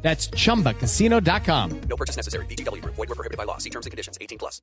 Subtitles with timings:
[0.00, 1.80] That's chumbacasino.com.
[1.88, 2.46] No purchase necessary.
[2.46, 2.94] VGW Group.
[2.94, 3.58] Void were prohibited by law.
[3.58, 4.16] See terms and conditions.
[4.20, 4.62] 18 plus.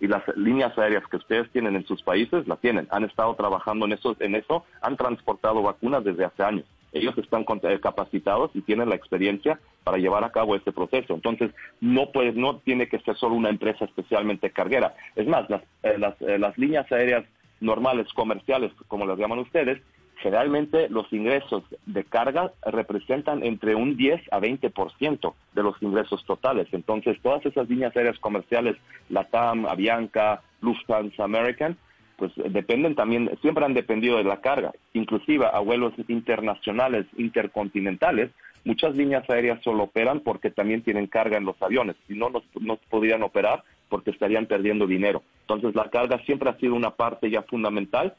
[0.00, 2.86] y las líneas aéreas que ustedes tienen en sus países la tienen.
[2.90, 6.66] Han estado trabajando en eso, en eso, han transportado vacunas desde hace años.
[6.92, 11.14] Ellos están eh, capacitados y tienen la experiencia para llevar a cabo este proceso.
[11.14, 14.94] Entonces, no puede, no tiene que ser solo una empresa especialmente carguera.
[15.16, 17.24] Es más, las, eh, las, eh, las líneas aéreas
[17.60, 19.80] normales, comerciales, como las llaman ustedes,
[20.24, 26.66] generalmente los ingresos de carga representan entre un 10 a 20% de los ingresos totales.
[26.72, 28.76] Entonces, todas esas líneas aéreas comerciales,
[29.10, 31.76] LATAM, Avianca, Lufthansa, American,
[32.16, 38.30] pues dependen también, siempre han dependido de la carga, inclusive a vuelos internacionales, intercontinentales,
[38.64, 42.76] muchas líneas aéreas solo operan porque también tienen carga en los aviones, si no, no,
[42.88, 45.22] podrían operar porque estarían perdiendo dinero.
[45.42, 48.14] Entonces, la carga siempre ha sido una parte ya fundamental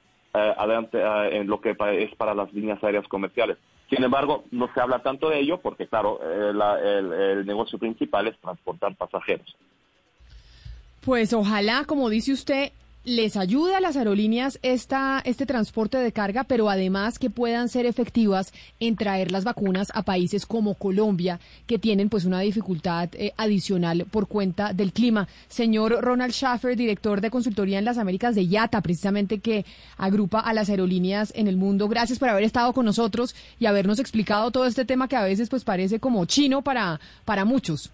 [0.58, 3.58] adelante eh, en lo que es para las líneas aéreas comerciales.
[3.90, 8.28] Sin embargo, no se habla tanto de ello porque, claro, eh, la- el negocio principal
[8.28, 9.56] es transportar pasajeros.
[11.02, 12.72] Pues ojalá, como dice usted,
[13.06, 17.86] les ayude a las aerolíneas esta, este transporte de carga, pero además que puedan ser
[17.86, 23.32] efectivas en traer las vacunas a países como Colombia, que tienen pues una dificultad eh,
[23.38, 25.28] adicional por cuenta del clima.
[25.48, 29.66] Señor Ronald Schaffer, director de consultoría en las Américas de IATA, precisamente que
[29.98, 31.88] agrupa a las aerolíneas en el mundo.
[31.88, 35.50] Gracias por haber estado con nosotros y habernos explicado todo este tema que a veces
[35.50, 37.92] pues parece como chino para, para muchos.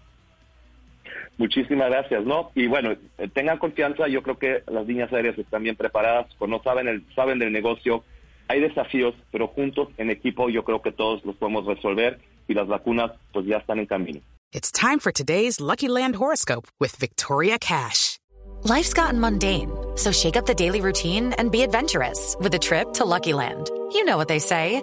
[1.38, 2.50] Muchísimas gracias, ¿no?
[2.54, 6.62] Y bueno, eh, tengan confianza, yo creo que las líneas aéreas están bien preparadas, no
[6.62, 8.04] saben, el, saben del negocio,
[8.48, 12.68] hay desafíos, pero juntos, en equipo, yo creo que todos los podemos resolver y las
[12.68, 14.20] vacunas pues ya están en camino.
[14.52, 18.18] It's time for today's Lucky Land horoscope with Victoria Cash.
[18.64, 22.92] Life's gotten mundane, so shake up the daily routine and be adventurous with a trip
[22.94, 23.70] to Lucky Land.
[23.92, 24.82] You know what they say.